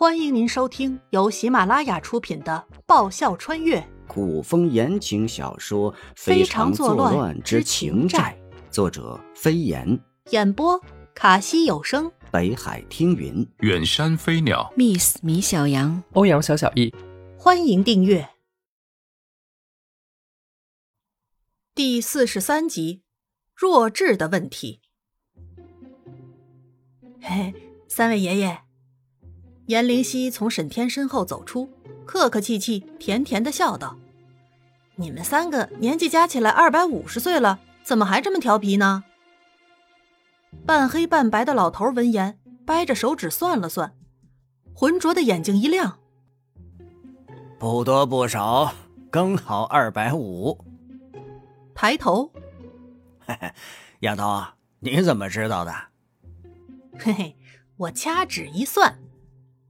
[0.00, 3.86] 欢迎您收听由喜马拉雅出品的《爆笑穿越。
[4.08, 8.34] 古风言情小说《非常作乱之情债》，
[8.72, 10.00] 作者飞檐，
[10.30, 10.80] 演播
[11.14, 16.94] 卡西有声，北海听云，远山飞鸟，Miss 米小羊，欧阳小小易，
[17.36, 18.26] 欢迎订阅。
[21.74, 22.94] 第四十三集
[23.54, 24.80] 《弱智的问题》。
[27.20, 27.52] 嘿，
[27.86, 28.62] 三位爷爷。
[29.70, 31.70] 颜灵溪从沈天身后走出，
[32.04, 33.96] 客客气气、甜甜的笑道
[34.98, 39.04] ：“你们三个年纪加起来二百五十岁了，怎么还这么调皮呢？”
[40.66, 43.94] 半黑半白的老头闻言，掰着手指算了算，
[44.74, 46.00] 浑浊的眼睛一亮
[47.56, 48.74] ：“不多不少，
[49.08, 50.58] 刚好二百五。”
[51.76, 52.32] 抬头
[53.24, 53.52] ：“嘿嘿，
[54.00, 54.44] 丫头，
[54.80, 55.72] 你怎么知道的
[56.98, 57.36] ？”“嘿嘿，
[57.76, 58.98] 我掐指一算。”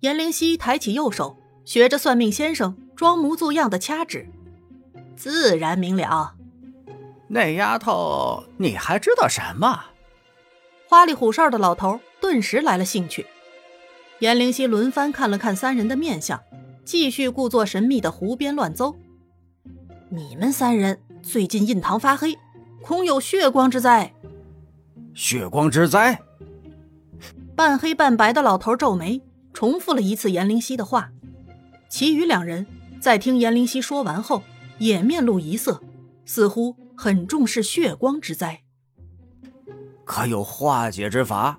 [0.00, 1.36] 颜灵溪抬起右手，
[1.66, 4.26] 学着算命先生装模作样的掐指，
[5.14, 6.34] 自然明了。
[7.28, 9.84] 那丫头，你还知道什么？
[10.88, 13.26] 花里胡哨的老头顿时来了兴趣。
[14.20, 16.40] 颜灵溪轮番看了看三人的面相，
[16.82, 18.96] 继续故作神秘的胡编乱诌
[20.08, 22.38] ：“你们三人最近印堂发黑，
[22.82, 24.14] 恐有血光之灾。”
[25.14, 26.18] 血光之灾？
[27.54, 29.20] 半黑半白的老头皱眉。
[29.52, 31.10] 重复了一次颜灵犀的话，
[31.88, 32.66] 其余两人
[33.00, 34.42] 在听颜灵犀说完后，
[34.78, 35.82] 也面露疑色，
[36.24, 38.62] 似乎很重视血光之灾。
[40.04, 41.58] 可有化解之法？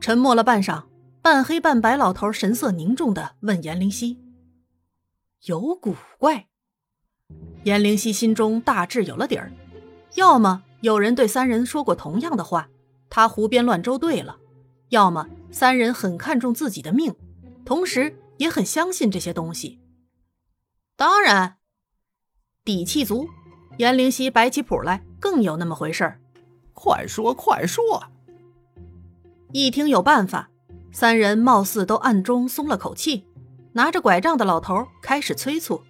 [0.00, 0.84] 沉默了半晌，
[1.20, 4.18] 半黑半白老头神色凝重的问颜灵犀
[5.46, 6.46] ：“有古怪？”
[7.64, 9.52] 颜灵犀心中大致有了底儿，
[10.16, 12.68] 要么有人对三人说过同样的话，
[13.08, 14.38] 他胡编乱诌对了。
[14.88, 17.14] 要么三人很看重自己的命，
[17.64, 19.78] 同时也很相信这些东西。
[20.96, 21.58] 当然，
[22.64, 23.28] 底气足，
[23.76, 26.20] 颜灵犀摆起谱来更有那么回事儿。
[26.72, 28.02] 快说快说！
[29.52, 30.50] 一听有办法，
[30.90, 33.26] 三人貌似都暗中松了口气。
[33.74, 35.82] 拿着拐杖的老头开始催促。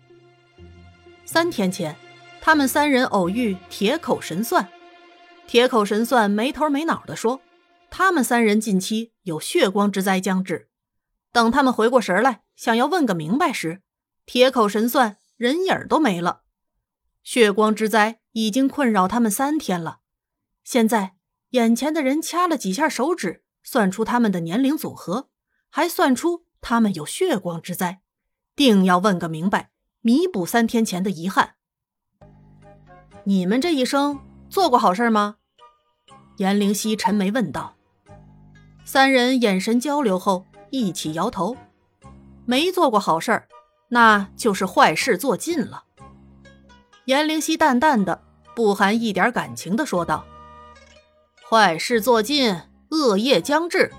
[1.24, 1.96] 三天前，
[2.40, 4.68] 他们三人偶遇铁口神算，
[5.46, 7.40] 铁口神算没头没脑的说。
[7.90, 10.68] 他们三人近期有血光之灾将至，
[11.32, 13.82] 等他们回过神来，想要问个明白时，
[14.26, 16.42] 铁口神算人影都没了。
[17.22, 20.00] 血光之灾已经困扰他们三天了，
[20.64, 21.14] 现在
[21.50, 25.28] 眼前的人掐了几下手指，算出他们的年龄组合，
[25.70, 28.02] 还算出他们有血光之灾，
[28.56, 31.54] 定要问个明白，弥补三天前的遗憾。
[33.24, 34.18] 你们这一生
[34.50, 35.36] 做过好事吗？
[36.38, 37.76] 颜灵犀沉眉问道。
[38.84, 41.56] 三人眼神交流后，一起摇头，
[42.44, 43.48] 没做过好事儿，
[43.88, 45.84] 那就是坏事做尽了。
[47.06, 48.22] 颜灵犀淡淡的、
[48.54, 50.24] 不含一点感情的说道
[51.48, 52.56] ：“坏事做尽，
[52.90, 53.90] 恶业将至。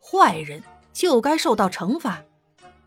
[0.00, 2.22] 坏人就该受到惩罚。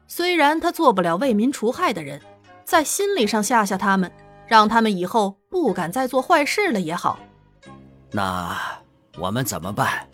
[0.07, 2.21] 虽然他做不了为民除害的人，
[2.65, 4.11] 在心理上吓吓他们，
[4.47, 7.19] 让他们以后不敢再做坏事了也好。
[8.11, 8.57] 那
[9.17, 10.07] 我们怎么办？”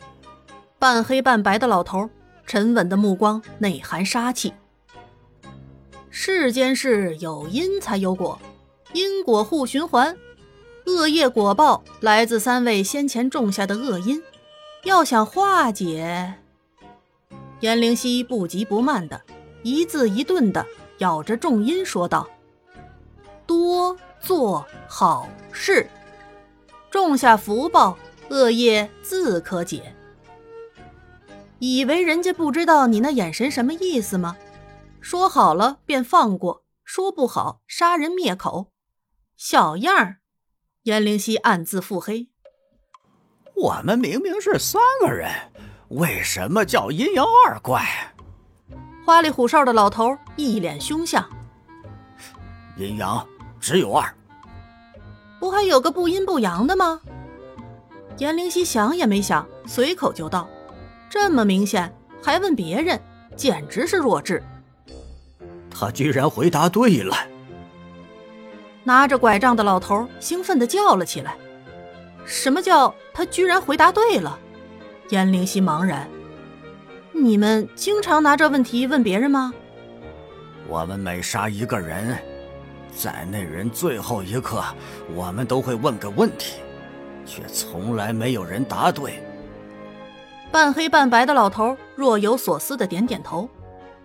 [0.80, 2.08] 半黑半白的老头，
[2.46, 4.54] 沉稳的目光内含杀气。
[6.12, 8.40] 世间事有因才有果，
[8.94, 10.16] 因果互循环，
[10.86, 14.22] 恶业果报来自三位先前种下的恶因，
[14.84, 16.36] 要想化解，
[17.62, 19.20] 颜灵犀不急不慢的
[19.64, 20.64] 一字一顿的
[21.00, 22.28] 咬着重音说道
[23.48, 25.90] ：“多做好事，
[26.92, 27.98] 种下福报，
[28.30, 29.92] 恶业自可解。”
[31.60, 34.38] 以为人家不知道你那眼神什么意思吗？
[35.02, 38.72] 说好了便放过，说不好杀人灭口，
[39.36, 40.18] 小样儿！
[40.84, 42.30] 颜灵犀暗自腹黑。
[43.56, 45.32] 我们明明是三个人，
[45.90, 47.84] 为什么叫阴阳二怪？
[49.06, 51.28] 花里胡哨的老头一脸凶相。
[52.78, 53.26] 阴阳
[53.60, 54.14] 只有二，
[55.40, 57.02] 不还有个不阴不阳的吗？
[58.18, 60.48] 颜灵犀想也没想，随口就道。
[61.10, 63.00] 这么明显，还问别人，
[63.36, 64.44] 简直是弱智。
[65.70, 67.16] 他居然回答对了！
[68.84, 71.36] 拿着拐杖的老头兴奋地叫了起来
[72.26, 74.40] ：“什么叫他居然回答对了？”
[75.10, 76.08] 颜灵犀茫然
[77.14, 79.54] ：“你们经常拿这问题问别人吗？”
[80.68, 82.18] 我们每杀一个人，
[82.96, 84.64] 在那人最后一刻，
[85.14, 86.56] 我们都会问个问题，
[87.26, 89.24] 却从来没有人答对。
[90.52, 93.48] 半黑半白的老头若有所思的点点头，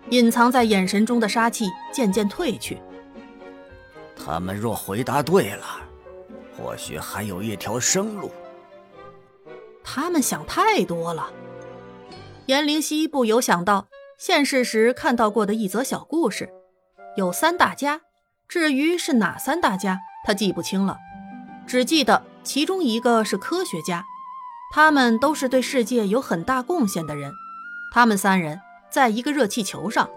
[0.09, 2.79] 隐藏在眼神中的杀气渐渐褪去。
[4.15, 5.65] 他们若回答对了，
[6.55, 8.31] 或许还有一条生路。
[9.83, 11.31] 他们想太多了。
[12.45, 13.87] 颜灵溪不由想到
[14.17, 16.49] 现世时看到过的一则小故事：
[17.17, 18.01] 有三大家，
[18.47, 20.97] 至于是哪三大家，他记不清了，
[21.65, 24.05] 只记得其中一个是科学家，
[24.75, 27.31] 他们都是对世界有很大贡献的人。
[27.93, 28.59] 他们三人
[28.89, 30.09] 在一个热气球上，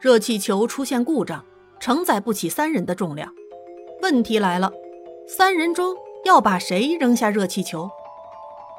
[0.00, 1.44] 热气球出现故障，
[1.78, 3.32] 承载不起三人的重量。
[4.02, 4.72] 问题来了，
[5.28, 5.94] 三人中
[6.24, 7.88] 要把谁扔下热气球？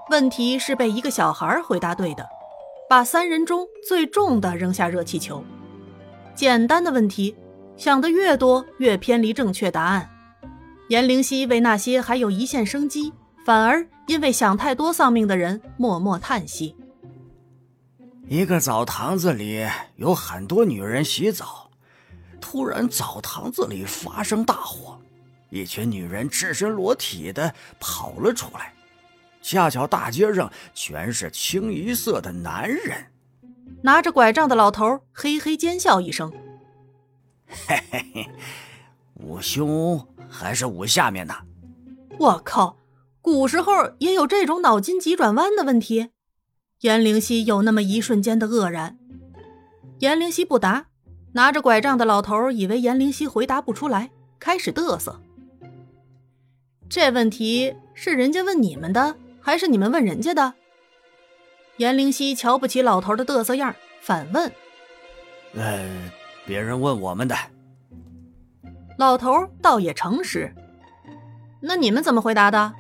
[0.09, 2.27] 问题是被一个小孩回答对的，
[2.89, 5.41] 把三人中最重的扔下热气球。
[6.35, 7.33] 简单的问题，
[7.77, 10.09] 想的越多越偏离正确答案。
[10.89, 13.13] 颜灵溪为那些还有一线生机，
[13.47, 16.75] 反而因为想太多丧命的人默默叹息。
[18.27, 19.65] 一个澡堂子里
[19.95, 21.71] 有很多女人洗澡，
[22.41, 24.99] 突然澡堂子里发生大火，
[25.49, 28.73] 一群女人赤身裸体的跑了出来。
[29.41, 33.05] 恰巧大街上全是清一色的男人，
[33.81, 36.29] 拿着拐杖的老头嘿嘿尖笑一声
[37.47, 38.29] ：“嘿嘿嘿，
[39.13, 41.33] 捂胸还是捂下面呢？”
[42.19, 42.75] 我靠，
[43.27, 46.11] 古时候也有这种脑筋急转弯的问题？
[46.79, 48.97] 颜灵溪有那么一瞬间的愕然。
[49.99, 50.85] 颜灵溪不答，
[51.33, 55.19] 拿着拐杖的老头以为颜灵溪回答不出来，开始嘚瑟
[56.87, 60.53] ：“这问题是人家问你们的。”还是你们问人家的？
[61.75, 64.49] 颜灵溪瞧不起老头的嘚瑟样，反问
[65.53, 66.09] ：“呃，
[66.45, 67.35] 别人问我们的。”
[68.97, 70.55] 老头倒也诚实。
[71.59, 72.73] 那你们怎么回答的？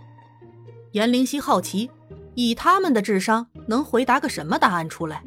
[0.97, 1.91] 颜灵溪好奇，
[2.33, 5.23] 以他们的智商，能回答个什么答案出来？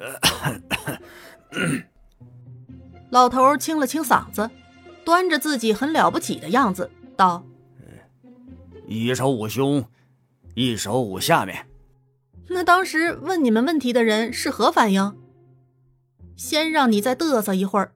[3.10, 4.48] 老头清了清嗓子，
[5.04, 7.44] 端着自己很了不起的样子，道
[8.88, 9.84] ：“一手捂胸。”
[10.54, 11.66] 一手捂下面，
[12.48, 15.14] 那当时问你们问题的人是何反应？
[16.34, 17.92] 先让你再嘚瑟一会儿。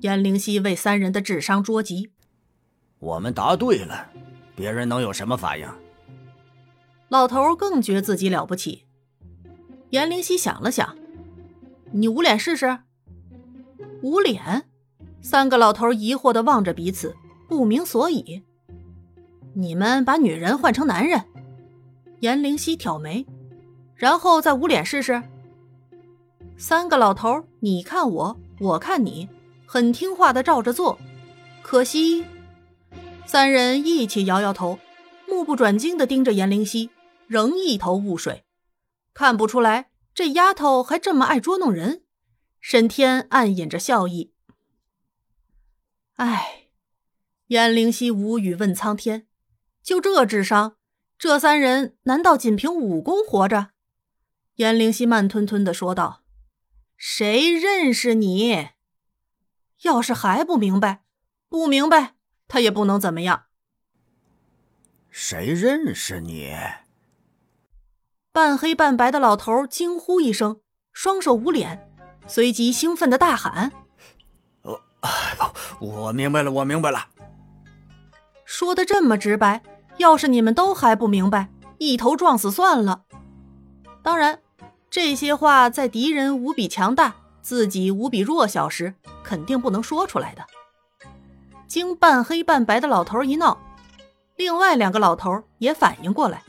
[0.00, 2.10] 颜灵溪为三人的智商捉急。
[3.00, 4.06] 我们答对了，
[4.56, 5.68] 别人能有什么反应？
[7.10, 8.84] 老头更觉自己了不起。
[9.90, 10.96] 颜灵溪想了想，
[11.90, 12.78] 你捂脸试试。
[14.02, 14.64] 捂脸？
[15.20, 17.16] 三个老头疑惑的望着彼此，
[17.48, 18.44] 不明所以。
[19.54, 21.24] 你们把女人换成男人。
[22.20, 23.26] 颜灵溪挑眉，
[23.96, 25.20] 然后再捂脸试试。
[26.56, 29.28] 三个老头，你看我，我看你，
[29.66, 30.96] 很听话的照着做。
[31.60, 32.24] 可惜，
[33.26, 34.78] 三人一起摇摇头，
[35.26, 36.88] 目不转睛的盯着颜灵溪，
[37.30, 38.44] 仍一头雾水。
[39.14, 42.02] 看不出来，这丫头还这么爱捉弄人。
[42.58, 44.34] 沈天暗隐着笑意。
[46.16, 46.66] 唉，
[47.46, 49.28] 颜灵溪无语问苍天：
[49.80, 50.76] 就这智商？
[51.16, 53.70] 这三人难道仅凭武功活着？
[54.56, 56.24] 颜灵溪慢吞吞的说道
[56.98, 58.70] ：“谁认识你？
[59.82, 61.04] 要是还不明白，
[61.48, 62.16] 不明白，
[62.48, 63.44] 他也不能怎么样。”
[65.08, 66.56] 谁认识你？
[68.32, 70.60] 半黑半白的老头惊呼一声，
[70.92, 71.88] 双手捂脸，
[72.26, 73.72] 随即兴奋的大喊
[74.62, 74.80] ：“哦，
[75.80, 77.08] 我明白了，我明白了。”
[78.44, 79.62] 说的这么直白。
[79.96, 83.02] 要是你们都还不明白，一头撞死算了。
[84.02, 84.40] 当然，
[84.88, 90.46] 这些话在敌人无比强大、自己无比弱小时，肯定不能说出来的。
[91.66, 93.58] 经半黑半白的老头一闹，
[94.36, 96.42] 另外两个老头也反应过来，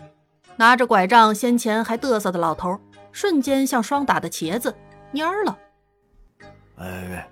[0.58, 2.80] 拿着拐杖先前还嘚瑟的老头，
[3.12, 4.76] 瞬间像霜打的茄子
[5.14, 5.58] 蔫了。
[6.76, 7.24] 呃，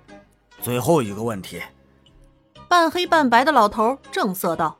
[0.60, 1.60] 最后一个问题。
[2.68, 4.76] 半黑半白的老头正色道。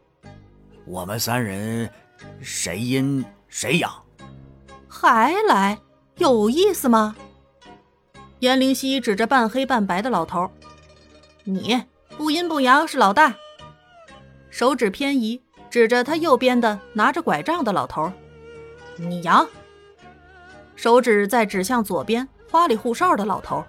[0.84, 1.90] 我们三人，
[2.40, 3.90] 谁阴谁阳？
[4.88, 5.78] 还来，
[6.16, 7.16] 有意思吗？
[8.40, 10.50] 颜灵溪指着半黑半白的老头
[11.44, 11.84] ：“你
[12.16, 13.34] 不阴不阳是老大。”
[14.50, 18.10] 手指偏移，指着他右边的拿着拐杖的老头
[19.08, 19.48] ：“你阳。”
[20.76, 23.64] 手指在指向左边花里胡哨的老头：“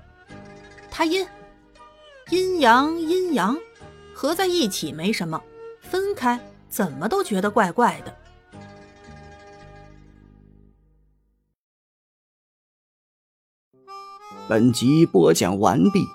[0.91, 1.27] 他阴。”
[2.29, 3.57] 阴阳阴阳，
[4.13, 5.41] 合在一起没什么，
[5.81, 6.39] 分开。
[6.69, 8.15] 怎么都觉得怪怪的。
[14.47, 16.05] 本集播讲完毕，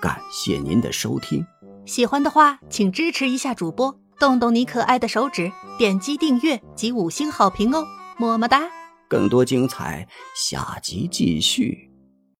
[0.00, 1.46] 感谢您的收听。
[1.86, 7.86] 喜欢的话，请支持一下主播，动动你可爱的手指，点击订阅及五星好评哦，
[8.18, 8.62] 么么哒。
[9.08, 11.91] 更多精彩，下集继续。